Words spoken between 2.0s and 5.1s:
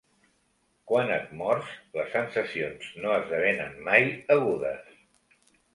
sensacions no esdevenen mai agudes